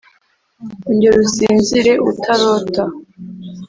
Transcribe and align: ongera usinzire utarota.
ongera 0.87 1.15
usinzire 1.25 1.93
utarota. 2.09 2.83